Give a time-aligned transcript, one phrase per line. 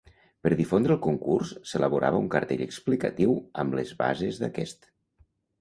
[0.45, 4.91] Per difondre el concurs s’elaborava un cartell explicatiu amb les bases d'aquest.